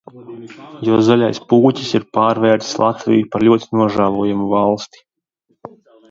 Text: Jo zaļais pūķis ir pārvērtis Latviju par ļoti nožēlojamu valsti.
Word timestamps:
Jo 0.85 0.95
zaļais 1.07 1.39
pūķis 1.51 1.91
ir 1.99 2.07
pārvērtis 2.17 2.71
Latviju 2.83 3.27
par 3.35 3.45
ļoti 3.47 3.69
nožēlojamu 3.81 4.47
valsti. 4.55 5.05